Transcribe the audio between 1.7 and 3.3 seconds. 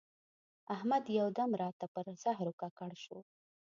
پر زهرو ککړ شو.